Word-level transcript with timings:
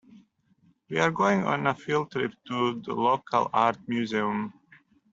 We're 0.89 1.11
going 1.11 1.43
on 1.43 1.67
a 1.67 1.75
field 1.75 2.09
trip 2.11 2.33
to 2.47 2.81
the 2.81 2.91
local 2.95 3.51
art 3.53 3.77
museum. 3.87 4.51